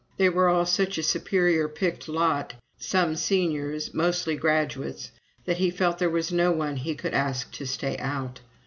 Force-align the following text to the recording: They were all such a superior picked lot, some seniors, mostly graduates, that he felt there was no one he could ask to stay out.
They 0.17 0.29
were 0.29 0.49
all 0.49 0.65
such 0.65 0.97
a 0.97 1.03
superior 1.03 1.67
picked 1.67 2.09
lot, 2.09 2.55
some 2.79 3.15
seniors, 3.15 3.93
mostly 3.93 4.35
graduates, 4.35 5.11
that 5.45 5.57
he 5.57 5.69
felt 5.69 5.99
there 5.99 6.09
was 6.09 6.31
no 6.31 6.51
one 6.51 6.77
he 6.77 6.95
could 6.95 7.13
ask 7.13 7.51
to 7.51 7.67
stay 7.67 7.95
out. 7.99 8.39